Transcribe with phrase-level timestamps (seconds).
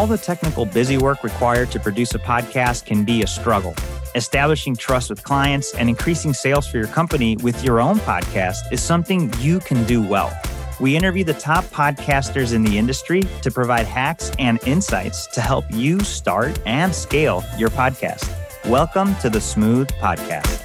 [0.00, 3.74] all the technical busy work required to produce a podcast can be a struggle.
[4.14, 8.80] Establishing trust with clients and increasing sales for your company with your own podcast is
[8.80, 10.34] something you can do well.
[10.80, 15.66] We interview the top podcasters in the industry to provide hacks and insights to help
[15.68, 18.34] you start and scale your podcast.
[18.70, 20.59] Welcome to the Smooth Podcast.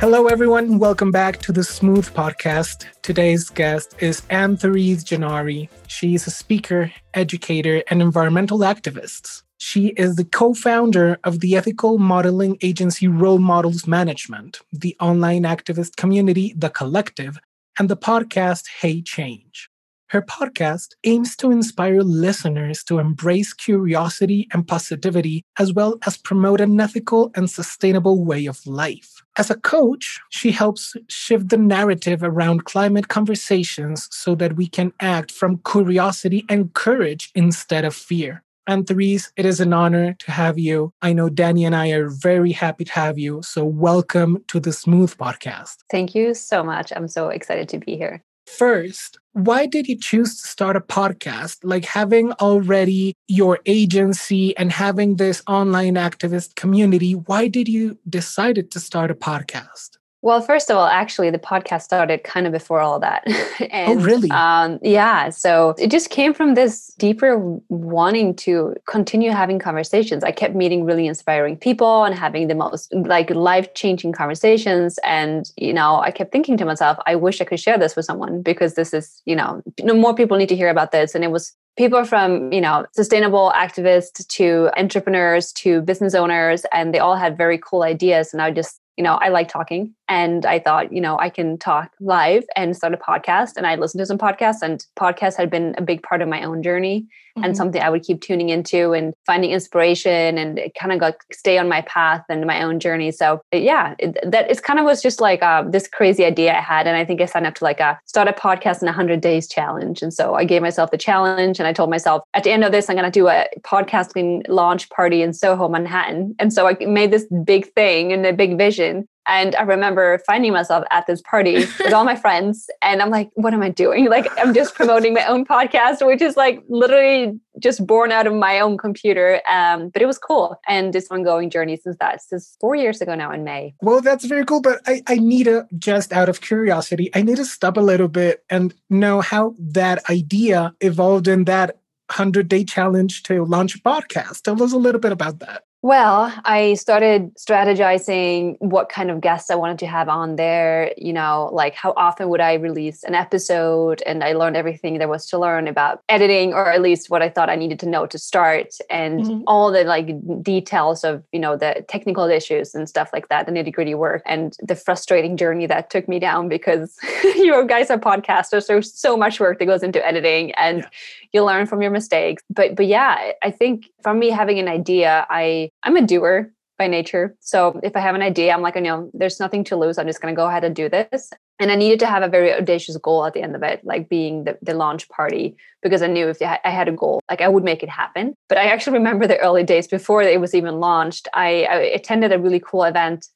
[0.00, 0.78] Hello, everyone.
[0.78, 2.84] Welcome back to the Smooth Podcast.
[3.02, 5.68] Today's guest is Anne-Therese Gennari.
[5.88, 9.42] She is a speaker, educator, and environmental activist.
[9.56, 15.42] She is the co founder of the ethical modeling agency Role Models Management, the online
[15.42, 17.40] activist community, The Collective,
[17.76, 19.68] and the podcast Hey Change.
[20.10, 26.60] Her podcast aims to inspire listeners to embrace curiosity and positivity, as well as promote
[26.60, 29.17] an ethical and sustainable way of life.
[29.38, 34.92] As a coach, she helps shift the narrative around climate conversations so that we can
[34.98, 38.42] act from curiosity and courage instead of fear.
[38.66, 40.92] Anne-Therese, it is an honor to have you.
[41.02, 43.40] I know Danny and I are very happy to have you.
[43.44, 45.76] So, welcome to the Smooth Podcast.
[45.88, 46.92] Thank you so much.
[46.96, 48.24] I'm so excited to be here.
[48.48, 51.58] First, why did you choose to start a podcast?
[51.62, 58.68] Like having already your agency and having this online activist community, why did you decide
[58.70, 59.97] to start a podcast?
[60.20, 63.22] Well, first of all, actually, the podcast started kind of before all that.
[63.70, 64.30] and, oh, really?
[64.30, 65.28] Um, yeah.
[65.28, 67.38] So it just came from this deeper
[67.68, 70.24] wanting to continue having conversations.
[70.24, 74.98] I kept meeting really inspiring people and having the most like life changing conversations.
[75.04, 78.04] And, you know, I kept thinking to myself, I wish I could share this with
[78.04, 81.14] someone because this is, you know, more people need to hear about this.
[81.14, 86.92] And it was people from you know sustainable activists to entrepreneurs to business owners and
[86.92, 90.46] they all had very cool ideas and i just you know, I like talking and
[90.46, 93.52] I thought, you know, I can talk live and start a podcast.
[93.56, 96.42] And I listened to some podcasts and podcasts had been a big part of my
[96.42, 97.44] own journey mm-hmm.
[97.44, 101.58] and something I would keep tuning into and finding inspiration and kind of like stay
[101.58, 103.10] on my path and my own journey.
[103.12, 106.60] So yeah, it, that it's kind of was just like uh, this crazy idea I
[106.60, 106.86] had.
[106.86, 109.20] And I think I signed up to like a start a podcast in a hundred
[109.20, 110.00] days challenge.
[110.00, 112.72] And so I gave myself the challenge and I told myself at the end of
[112.72, 116.34] this, I'm going to do a podcasting launch party in Soho, Manhattan.
[116.38, 120.52] And so I made this big thing and a big vision and I remember finding
[120.52, 122.68] myself at this party with all my friends.
[122.82, 124.08] And I'm like, what am I doing?
[124.08, 128.32] Like, I'm just promoting my own podcast, which is like literally just born out of
[128.32, 129.42] my own computer.
[129.48, 130.58] Um, but it was cool.
[130.66, 132.22] And it's ongoing journey since that.
[132.22, 133.74] Since four years ago now in May.
[133.82, 134.62] Well, that's very cool.
[134.62, 138.08] But I, I need to, just out of curiosity, I need to stop a little
[138.08, 141.76] bit and know how that idea evolved in that
[142.08, 144.42] 100 day challenge to launch a podcast.
[144.42, 145.64] Tell us a little bit about that.
[145.80, 151.12] Well, I started strategizing what kind of guests I wanted to have on there, you
[151.12, 154.02] know, like how often would I release an episode?
[154.04, 157.28] And I learned everything there was to learn about editing, or at least what I
[157.28, 159.42] thought I needed to know to start, and mm-hmm.
[159.46, 163.52] all the like details of, you know, the technical issues and stuff like that, the
[163.52, 167.98] nitty gritty work, and the frustrating journey that took me down because you guys are
[167.98, 168.66] podcasters.
[168.66, 170.88] There's so much work that goes into editing, and yeah.
[171.32, 172.42] you learn from your mistakes.
[172.50, 176.86] But, but yeah, I think for me, having an idea, I, I'm a doer by
[176.86, 177.36] nature.
[177.40, 179.98] So if I have an idea, I'm like, you know, there's nothing to lose.
[179.98, 181.30] I'm just going to go ahead and do this.
[181.58, 184.08] And I needed to have a very audacious goal at the end of it, like
[184.08, 187.48] being the, the launch party, because I knew if I had a goal, like I
[187.48, 188.34] would make it happen.
[188.48, 191.26] But I actually remember the early days before it was even launched.
[191.34, 193.26] I, I attended a really cool event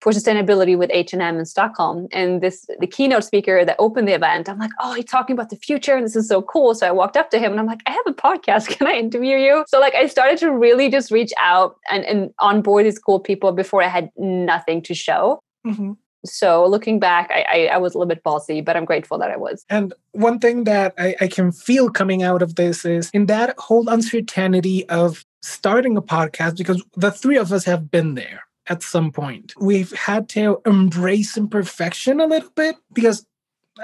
[0.00, 2.08] for sustainability with H&M in Stockholm.
[2.12, 5.50] And this the keynote speaker that opened the event, I'm like, oh, he's talking about
[5.50, 6.74] the future and this is so cool.
[6.74, 8.68] So I walked up to him and I'm like, I have a podcast.
[8.76, 9.64] Can I interview you?
[9.68, 13.52] So like I started to really just reach out and, and onboard these cool people
[13.52, 15.42] before I had nothing to show.
[15.66, 15.92] Mm-hmm.
[16.24, 19.30] So looking back, I, I, I, was a little bit ballsy, but I'm grateful that
[19.30, 19.64] I was.
[19.70, 23.54] And one thing that I, I can feel coming out of this is in that
[23.58, 28.82] whole uncertainty of starting a podcast, because the three of us have been there at
[28.82, 29.54] some point.
[29.58, 33.26] We've had to embrace imperfection a little bit because,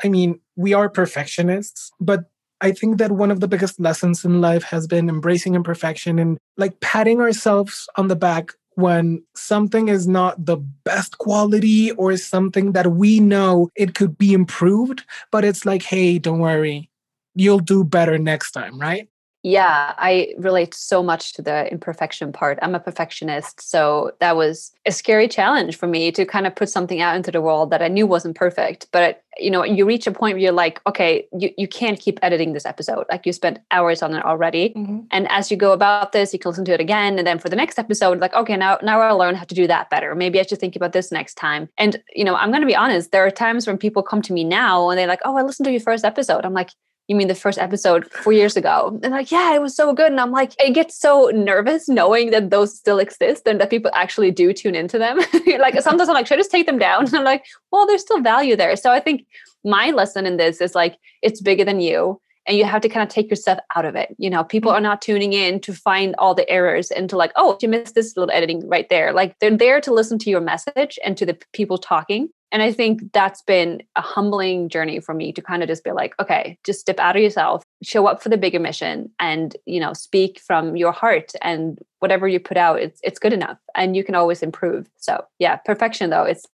[0.03, 2.25] I mean, we are perfectionists, but
[2.61, 6.39] I think that one of the biggest lessons in life has been embracing imperfection and
[6.57, 12.73] like patting ourselves on the back when something is not the best quality or something
[12.73, 16.91] that we know it could be improved, but it's like, hey, don't worry,
[17.35, 19.09] you'll do better next time, right?
[19.47, 22.59] Yeah, I relate so much to the imperfection part.
[22.63, 23.61] I'm a perfectionist.
[23.61, 27.31] So that was a scary challenge for me to kind of put something out into
[27.31, 28.89] the world that I knew wasn't perfect.
[28.91, 32.19] But, you know, you reach a point where you're like, okay, you, you can't keep
[32.23, 33.07] editing this episode.
[33.09, 34.71] Like you spent hours on it already.
[34.71, 35.03] Mm-hmm.
[35.13, 37.17] And as you go about this, you can listen to it again.
[37.17, 39.69] And then for the next episode, like, okay, now, now I'll learn how to do
[39.69, 40.17] that better.
[40.17, 41.69] Maybe I should think about this next time.
[41.79, 44.33] And, you know, I'm going to be honest, there are times when people come to
[44.33, 46.45] me now and they're like, oh, I listened to your first episode.
[46.45, 46.71] I'm like,
[47.09, 48.99] you mean the first episode four years ago?
[49.03, 50.11] And like, yeah, it was so good.
[50.11, 53.91] And I'm like, I get so nervous knowing that those still exist and that people
[53.95, 55.19] actually do tune into them.
[55.59, 57.07] like sometimes I'm like, should I just take them down?
[57.07, 58.77] And I'm like, well, there's still value there.
[58.77, 59.27] So I think
[59.65, 63.03] my lesson in this is like, it's bigger than you and you have to kind
[63.03, 64.15] of take yourself out of it.
[64.19, 67.33] You know, people are not tuning in to find all the errors and to like,
[67.37, 69.13] oh, you missed this little editing right there.
[69.13, 72.29] Like they're there to listen to your message and to the people talking.
[72.53, 75.93] And I think that's been a humbling journey for me to kind of just be
[75.93, 79.81] like, okay, just step out of yourself, show up for the bigger mission and, you
[79.81, 83.97] know, speak from your heart and whatever you put out, it's it's good enough and
[83.97, 84.89] you can always improve.
[84.97, 86.47] So yeah, perfection though, it's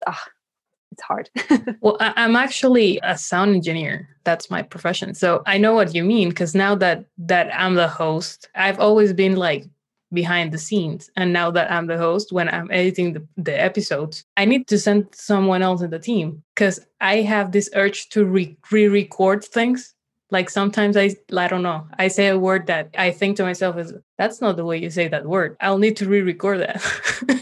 [0.93, 1.31] it's hard.
[1.81, 4.09] well, I'm actually a sound engineer.
[4.25, 5.15] That's my profession.
[5.15, 9.13] So I know what you mean because now that that I'm the host, I've always
[9.13, 9.67] been like
[10.13, 11.11] behind the scenes.
[11.17, 14.79] And now that I'm the host, when I'm editing the, the episodes, I need to
[14.79, 19.95] send someone else in the team because I have this urge to re record things.
[20.31, 23.77] Like sometimes I, I don't know, I say a word that I think to myself
[23.77, 25.57] is, that's not the way you say that word.
[25.61, 27.42] I'll need to re record that.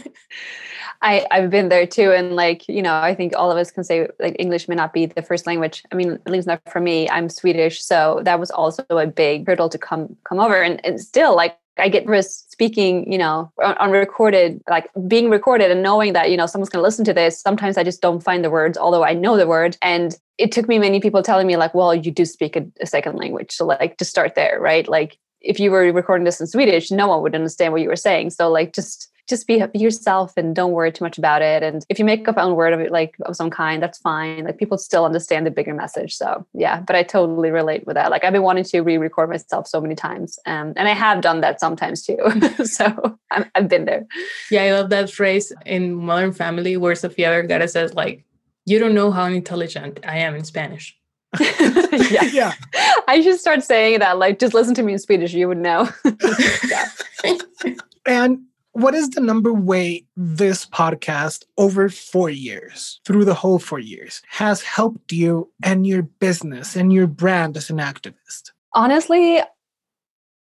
[1.01, 2.11] I, I've been there too.
[2.11, 4.93] And like, you know, I think all of us can say like English may not
[4.93, 5.83] be the first language.
[5.91, 7.09] I mean, at least not for me.
[7.09, 7.83] I'm Swedish.
[7.83, 10.61] So that was also a big hurdle to come come over.
[10.61, 15.71] And, and still like I get nervous speaking, you know, on, recorded, like being recorded
[15.71, 17.41] and knowing that, you know, someone's going to listen to this.
[17.41, 19.77] Sometimes I just don't find the words, although I know the word.
[19.81, 22.85] And it took me many people telling me, like, well, you do speak a, a
[22.85, 23.53] second language.
[23.53, 24.87] So, like, to start there, right?
[24.87, 27.95] Like, if you were recording this in Swedish, no one would understand what you were
[27.95, 28.31] saying.
[28.31, 31.63] So, like, just just be, yourself and don't worry too much about it.
[31.63, 34.43] And if you make up a word of it, like of some kind, that's fine.
[34.43, 36.15] Like people still understand the bigger message.
[36.15, 38.11] So yeah, but I totally relate with that.
[38.11, 41.41] Like I've been wanting to re-record myself so many times, um, and I have done
[41.41, 42.17] that sometimes too.
[42.63, 44.05] so i have been there.
[44.51, 48.25] Yeah, I love that phrase in Modern Family where Sofia Vergara says like,
[48.65, 50.97] "You don't know how intelligent I am in Spanish."
[51.39, 52.23] yeah.
[52.33, 52.53] yeah.
[53.07, 54.17] I should start saying that.
[54.17, 55.87] Like, just listen to me in Swedish, you would know.
[56.69, 56.87] yeah.
[58.05, 58.41] and
[58.73, 64.21] what is the number way this podcast over four years, through the whole four years,
[64.29, 68.51] has helped you and your business and your brand as an activist?
[68.73, 69.41] Honestly,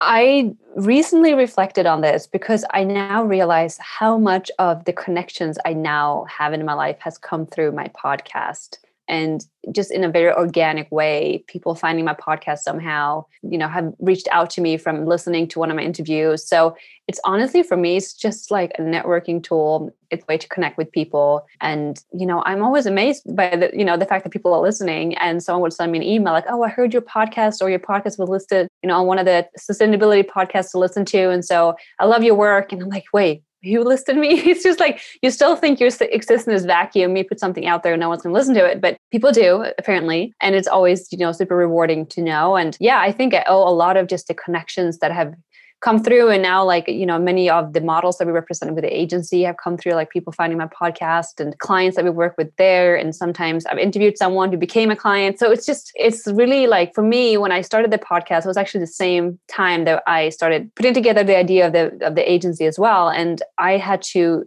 [0.02, 5.74] I recently reflected on this because I now realize how much of the connections I
[5.74, 10.32] now have in my life has come through my podcast and just in a very
[10.32, 15.06] organic way people finding my podcast somehow you know have reached out to me from
[15.06, 16.48] listening to one of my interviews.
[16.48, 16.76] So
[17.08, 19.94] it's honestly for me it's just like a networking tool.
[20.12, 21.46] It's a way to connect with people.
[21.62, 24.62] And you know i'm always amazed by the you know the fact that people are
[24.62, 25.16] listening.
[25.18, 27.80] And someone would send me an email like oh i heard your podcast or your
[27.80, 31.30] podcast was listed you know on one of the sustainability podcasts to listen to.
[31.30, 32.72] And so i love your work.
[32.72, 34.42] And i'm like wait you listed me.
[34.46, 37.16] It's just like you still think you exist in this vacuum.
[37.16, 39.32] You put something out there, and no one's going to listen to it, but people
[39.32, 42.56] do apparently, and it's always you know super rewarding to know.
[42.56, 45.34] And yeah, I think I owe a lot of just the connections that have
[45.82, 48.84] come through and now like you know many of the models that we represent with
[48.84, 52.34] the agency have come through like people finding my podcast and clients that we work
[52.38, 55.38] with there and sometimes i've interviewed someone who became a client.
[55.38, 58.58] So it's just it's really like for me when i started the podcast it was
[58.58, 62.32] actually the same time that i started putting together the idea of the of the
[62.32, 64.46] agency as well and i had to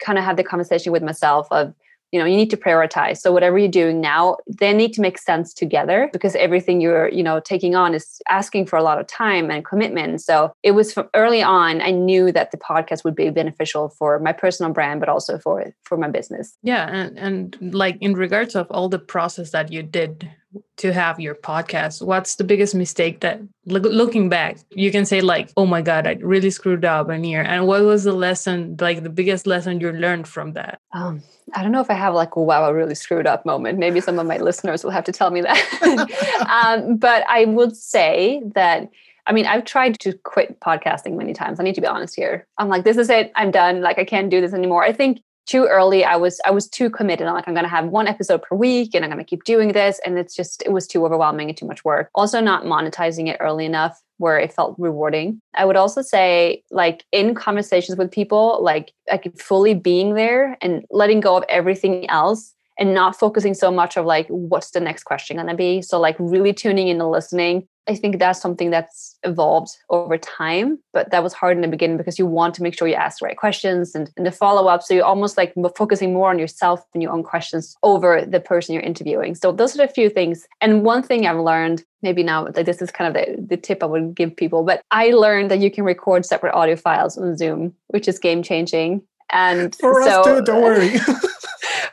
[0.00, 1.72] kind of have the conversation with myself of
[2.14, 3.16] you know you need to prioritize.
[3.18, 7.24] So whatever you're doing now they need to make sense together because everything you're you
[7.24, 10.22] know taking on is asking for a lot of time and commitment.
[10.22, 14.20] So it was from early on i knew that the podcast would be beneficial for
[14.20, 16.56] my personal brand but also for for my business.
[16.62, 20.30] Yeah and and like in regards of all the process that you did
[20.76, 25.50] to have your podcast what's the biggest mistake that looking back you can say like
[25.56, 29.02] oh my god i really screwed up in here and what was the lesson like
[29.02, 31.22] the biggest lesson you learned from that um,
[31.54, 34.00] i don't know if i have like a wow i really screwed up moment maybe
[34.00, 38.42] some of my listeners will have to tell me that um, but i would say
[38.54, 38.88] that
[39.26, 41.58] I mean, I've tried to quit podcasting many times.
[41.58, 42.46] I need to be honest here.
[42.58, 43.32] I'm like, this is it.
[43.34, 43.80] I'm done.
[43.80, 44.84] Like, I can't do this anymore.
[44.84, 47.26] I think too early i was i was too committed.
[47.26, 49.44] I'm like i'm going to have one episode per week and i'm going to keep
[49.44, 52.10] doing this and it's just it was too overwhelming and too much work.
[52.14, 55.40] Also not monetizing it early enough where it felt rewarding.
[55.54, 60.84] I would also say like in conversations with people like like fully being there and
[60.90, 65.04] letting go of everything else and not focusing so much of like what's the next
[65.04, 65.82] question going to be?
[65.82, 70.78] So like really tuning in and listening I think that's something that's evolved over time,
[70.92, 73.18] but that was hard in the beginning because you want to make sure you ask
[73.18, 74.82] the right questions and, and the follow up.
[74.82, 78.72] So you're almost like focusing more on yourself and your own questions over the person
[78.72, 79.34] you're interviewing.
[79.34, 80.46] So those are the few things.
[80.60, 83.82] And one thing I've learned, maybe now, like this is kind of the, the tip
[83.82, 87.36] I would give people, but I learned that you can record separate audio files on
[87.36, 89.02] Zoom, which is game changing.
[89.30, 90.94] And for so, us too, don't worry.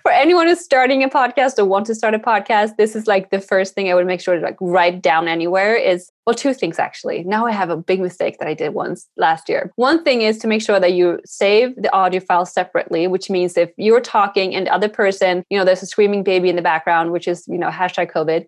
[0.03, 3.29] for anyone who's starting a podcast or want to start a podcast, this is like
[3.29, 6.53] the first thing I would make sure to like write down anywhere is well, two
[6.53, 7.24] things actually.
[7.24, 9.72] Now I have a big mistake that I did once last year.
[9.75, 13.58] One thing is to make sure that you save the audio file separately, which means
[13.58, 16.62] if you're talking and the other person, you know, there's a screaming baby in the
[16.62, 18.46] background, which is, you know, hashtag COVID,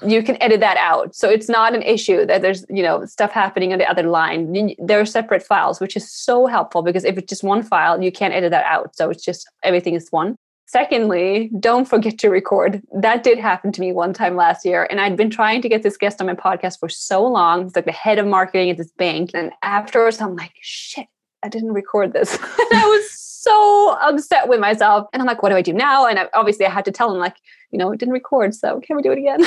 [0.06, 1.14] you can edit that out.
[1.14, 4.74] So it's not an issue that there's, you know, stuff happening on the other line.
[4.78, 8.10] There are separate files, which is so helpful because if it's just one file, you
[8.10, 8.96] can't edit that out.
[8.96, 10.36] So it's just everything is one.
[10.72, 12.82] Secondly, don't forget to record.
[12.94, 14.86] That did happen to me one time last year.
[14.88, 17.66] And I'd been trying to get this guest on my podcast for so long.
[17.66, 19.32] It's like the head of marketing at this bank.
[19.34, 21.08] And afterwards, I'm like, shit,
[21.42, 22.36] I didn't record this.
[22.40, 23.10] and I was
[23.42, 25.08] so upset with myself.
[25.12, 26.06] And I'm like, what do I do now?
[26.06, 27.34] And I, obviously, I had to tell him, like,
[27.72, 28.54] you know, it didn't record.
[28.54, 29.40] So can we do it again?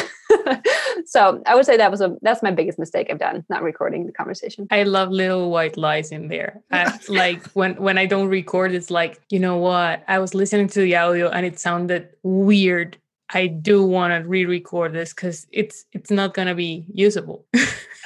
[1.05, 4.05] so I would say that was a that's my biggest mistake I've done, not recording
[4.05, 4.67] the conversation.
[4.69, 6.61] I love little white lies in there.
[6.71, 10.03] I, like when when I don't record, it's like, you know what?
[10.09, 12.97] I was listening to the audio and it sounded weird.
[13.34, 17.46] I do want to re-record this because it's it's not gonna be usable.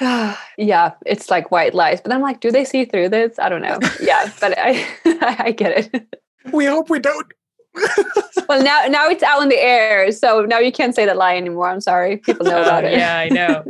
[0.56, 2.00] yeah, it's like white lies.
[2.00, 3.38] But I'm like, do they see through this?
[3.38, 3.78] I don't know.
[4.00, 4.86] Yeah, but I
[5.44, 6.16] I get it.
[6.52, 7.26] We hope we don't.
[8.48, 11.36] well, now now it's out in the air, so now you can't say that lie
[11.36, 11.68] anymore.
[11.68, 12.98] I'm sorry, people know about uh, it.
[12.98, 13.64] Yeah, I know.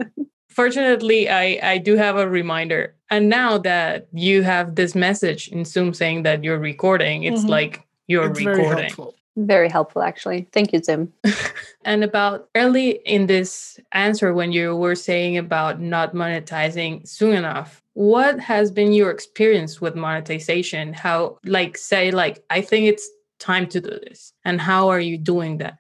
[0.49, 5.65] Fortunately, I I do have a reminder, and now that you have this message in
[5.65, 7.51] Zoom saying that you're recording, it's mm-hmm.
[7.51, 8.91] like you're it's recording.
[9.37, 10.03] Very helpful.
[10.03, 10.49] Actually.
[10.53, 11.13] Thank you, Tim.
[11.85, 17.83] and about early in this answer, when you were saying about not monetizing soon enough,
[17.95, 20.93] what has been your experience with monetization?
[20.93, 23.09] How, like, say, like, I think it's
[23.41, 25.79] time to do this and how are you doing that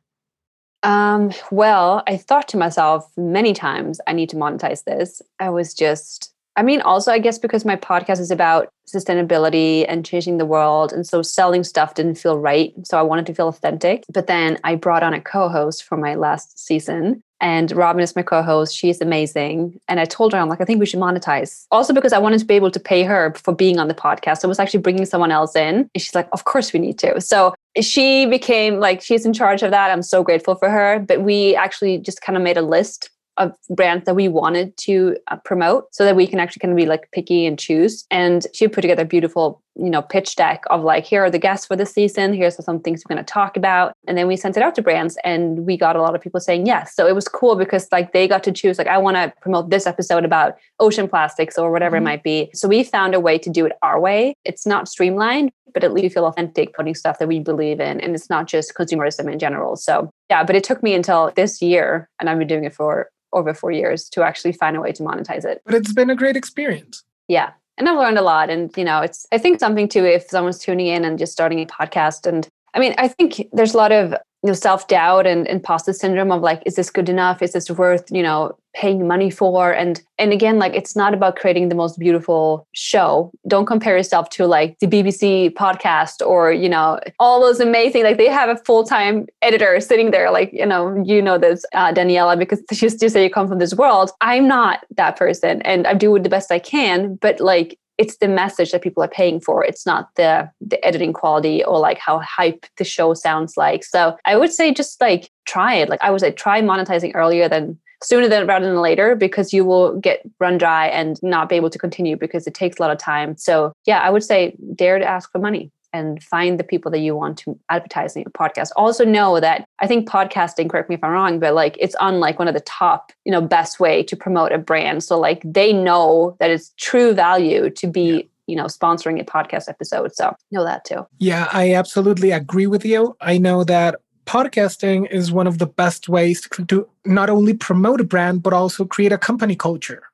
[0.82, 5.74] um, well i thought to myself many times i need to monetize this i was
[5.74, 10.46] just i mean also i guess because my podcast is about sustainability and changing the
[10.46, 14.26] world and so selling stuff didn't feel right so i wanted to feel authentic but
[14.26, 18.76] then i brought on a co-host for my last season and Robin is my co-host.
[18.76, 19.80] She's amazing.
[19.88, 21.64] And I told her, I'm like, I think we should monetize.
[21.70, 24.40] Also because I wanted to be able to pay her for being on the podcast.
[24.40, 25.76] So I was actually bringing someone else in.
[25.76, 27.20] And she's like, of course we need to.
[27.20, 29.90] So she became like, she's in charge of that.
[29.90, 30.98] I'm so grateful for her.
[30.98, 35.16] But we actually just kind of made a list of brands that we wanted to
[35.28, 38.04] uh, promote so that we can actually kind of be like picky and choose.
[38.10, 41.38] And she put together a beautiful, you know, pitch deck of like, here are the
[41.38, 42.32] guests for the season.
[42.32, 43.94] Here's some things we're going to talk about.
[44.06, 46.40] And then we sent it out to brands and we got a lot of people
[46.40, 46.94] saying yes.
[46.94, 49.70] So it was cool because like they got to choose, like, I want to promote
[49.70, 52.06] this episode about ocean plastics or whatever mm-hmm.
[52.06, 52.50] it might be.
[52.52, 54.34] So we found a way to do it our way.
[54.44, 58.00] It's not streamlined, but at least you feel authentic putting stuff that we believe in.
[58.00, 59.76] And it's not just consumerism in general.
[59.76, 63.08] So yeah, but it took me until this year, and I've been doing it for
[63.32, 65.62] over four years to actually find a way to monetize it.
[65.64, 67.04] But it's been a great experience.
[67.28, 67.52] Yeah.
[67.80, 68.50] And I've learned a lot.
[68.50, 71.60] And, you know, it's, I think something too, if someone's tuning in and just starting
[71.60, 75.46] a podcast and I mean, I think there's a lot of you know self-doubt and
[75.48, 79.30] imposter syndrome of like is this good enough is this worth you know paying money
[79.30, 83.32] for and and again like it's not about creating the most beautiful show.
[83.48, 88.16] Don't compare yourself to like the bbc podcast or you know all those amazing like
[88.16, 92.38] they have a full-time editor sitting there like you know you know this uh, daniela
[92.38, 94.10] because she's just say you come from this world.
[94.20, 98.28] I'm not that person and i do the best i can but like it's the
[98.28, 99.62] message that people are paying for.
[99.62, 103.84] It's not the the editing quality or like how hype the show sounds like.
[103.84, 105.90] So i would say just like try it.
[105.90, 109.64] Like i would say try monetizing earlier than sooner than rather than later because you
[109.64, 112.90] will get run dry and not be able to continue because it takes a lot
[112.90, 113.36] of time.
[113.36, 117.00] So yeah i would say dare to ask for money and find the people that
[117.00, 118.70] you want to advertise in your podcast.
[118.76, 122.20] Also know that I think podcasting, correct me if I'm wrong, but like it's on
[122.20, 125.02] like one of the top, you know, best way to promote a brand.
[125.02, 128.22] So like they know that it's true value to be yeah.
[128.46, 130.14] you know sponsoring a podcast episode.
[130.14, 131.06] So know that too.
[131.18, 133.16] Yeah i absolutely agree with you.
[133.20, 133.96] I know that
[134.30, 138.52] podcasting is one of the best ways to, to not only promote a brand but
[138.52, 140.04] also create a company culture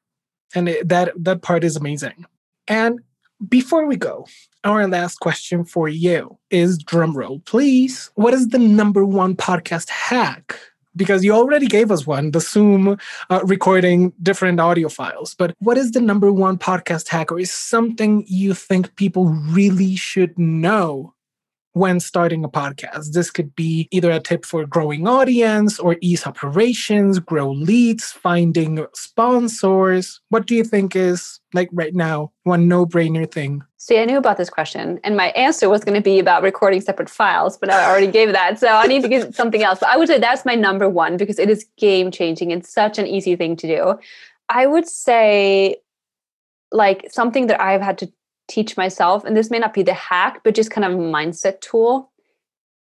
[0.54, 2.24] and it, that that part is amazing
[2.66, 3.00] and
[3.48, 4.24] before we go
[4.64, 8.10] our last question for you is drumroll, please.
[8.14, 10.58] What is the number one podcast hack?
[10.96, 15.34] Because you already gave us one, the Zoom uh, recording different audio files.
[15.34, 19.94] But what is the number one podcast hack, or is something you think people really
[19.94, 21.14] should know
[21.76, 23.12] when starting a podcast.
[23.12, 28.86] This could be either a tip for growing audience or ease operations, grow leads, finding
[28.94, 30.18] sponsors.
[30.30, 33.62] What do you think is like right now one no-brainer thing?
[33.76, 36.80] See, I knew about this question, and my answer was going to be about recording
[36.80, 39.80] separate files, but I already gave that, so I need to give something else.
[39.80, 42.52] But I would say that's my number one because it is game changing.
[42.52, 43.98] It's such an easy thing to do.
[44.48, 45.76] I would say,
[46.72, 48.10] like something that I've had to
[48.48, 51.60] teach myself and this may not be the hack but just kind of a mindset
[51.60, 52.10] tool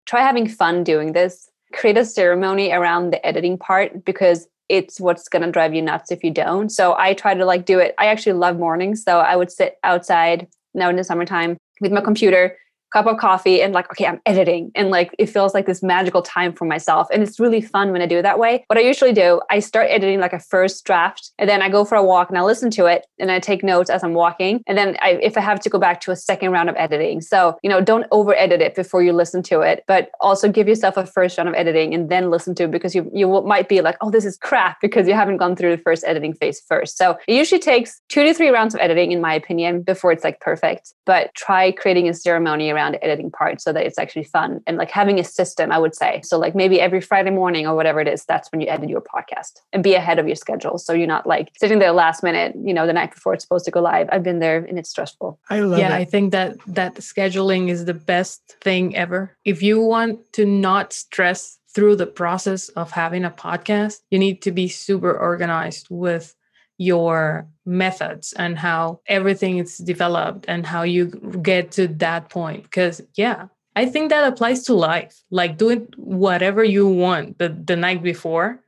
[0.07, 1.51] try having fun doing this.
[1.73, 6.11] Create a ceremony around the editing part because it's what's going to drive you nuts
[6.11, 6.71] if you don't.
[6.71, 7.95] So I try to like do it.
[7.99, 9.03] I actually love mornings.
[9.03, 12.57] So I would sit outside now in the summertime with my computer
[12.95, 14.71] cup of coffee and like okay i'm editing.
[14.75, 17.09] And like it feels like this magical time for myself.
[17.13, 18.65] And it's really fun when i do it that way.
[18.69, 21.85] What i usually do i start editing like a first draft and then i go
[21.85, 24.63] for a walk and i listen to it and i take notes as i'm walking.
[24.69, 27.21] And then I, if i have to go back to a second round of editing.
[27.21, 30.69] So you know don't over edit it before you listen to it but also give
[30.69, 33.69] yourself a first round of editing and then listen to it because you you might
[33.69, 36.63] be like oh this is crap because you haven't gone through the first editing phase
[36.69, 36.97] first.
[36.97, 40.23] So it usually takes two to three rounds of editing in my opinion before it's
[40.23, 40.93] like perfect.
[41.07, 44.77] But try creating a ceremony around around editing part so that it's actually fun and
[44.77, 46.21] like having a system, I would say.
[46.23, 49.01] So like maybe every Friday morning or whatever it is, that's when you edit your
[49.01, 50.79] podcast and be ahead of your schedule.
[50.79, 53.65] So you're not like sitting there last minute, you know, the night before it's supposed
[53.65, 54.09] to go live.
[54.13, 55.39] I've been there and it's stressful.
[55.51, 56.01] I love yeah, it.
[56.01, 59.37] I think that that scheduling is the best thing ever.
[59.45, 64.43] If you want to not stress through the process of having a podcast, you need
[64.43, 66.35] to be super organized with
[66.79, 71.07] your methods and how everything is developed and how you
[71.43, 72.63] get to that point.
[72.65, 75.23] Because yeah i think that applies to life.
[75.31, 78.61] Like doing whatever you want the, the night before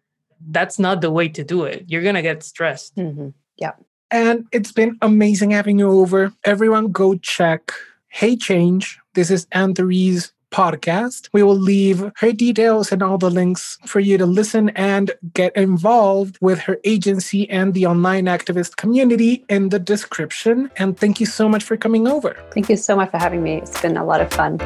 [0.48, 1.84] that's not the way to do it.
[1.88, 2.96] You're gonna get stressed.
[2.96, 3.28] Mm-hmm.
[3.56, 3.72] yeah.
[4.10, 6.32] And it's been amazing having you over.
[6.44, 7.72] Everyone go check
[8.08, 8.98] hey change.
[9.14, 11.28] This is Anne-Therese podcast.
[11.32, 15.54] We will leave her details and all the links for you to listen and get
[15.56, 20.70] involved with her agency and the online activist community in the description.
[20.76, 22.36] And thank you so much for coming over.
[22.52, 23.58] Thank you so much for having me.
[23.58, 24.58] It's been a lot of fun.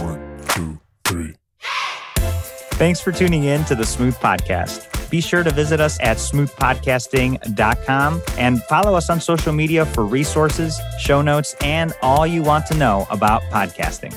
[0.00, 1.34] One, two, three.
[2.78, 4.88] Thanks for tuning in to the Smooth Podcast.
[5.10, 10.78] Be sure to visit us at smoothpodcasting.com and follow us on social media for resources,
[10.98, 14.12] show notes, and all you want to know about podcasting.